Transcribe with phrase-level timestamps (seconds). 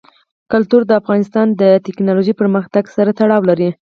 [0.51, 3.69] کلتور د افغانستان د تکنالوژۍ پرمختګ سره تړاو لري.